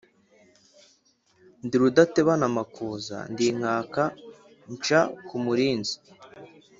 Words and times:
Ndi 1.65 1.75
rudatebana 1.81 2.43
amakuza, 2.51 3.17
ndi 3.31 3.45
Nkaka 3.57 4.03
nsha 4.73 5.01
ku 5.27 5.35
mulinzi 5.43 5.95